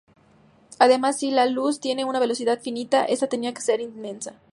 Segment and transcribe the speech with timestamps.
[0.79, 4.33] Además, si la luz tiene una velocidad finita, esta tenía que ser inmensa.